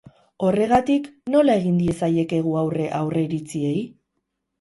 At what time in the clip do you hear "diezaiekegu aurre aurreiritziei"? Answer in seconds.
1.81-3.77